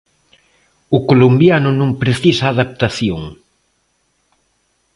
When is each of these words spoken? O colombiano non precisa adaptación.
O 0.97 0.99
colombiano 1.09 1.69
non 1.79 1.89
precisa 2.01 2.43
adaptación. 2.49 3.21